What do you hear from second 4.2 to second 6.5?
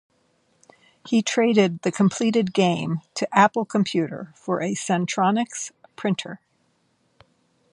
for a Centronics printer.